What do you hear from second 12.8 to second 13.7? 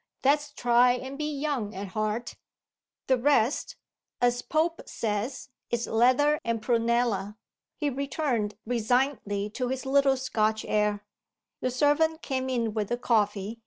the coffee.